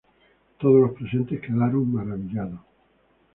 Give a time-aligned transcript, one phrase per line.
[0.57, 2.59] Todos los presentes quedaron maravillados.